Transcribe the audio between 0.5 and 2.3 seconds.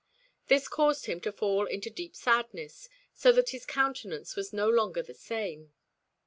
caused him to fall into deep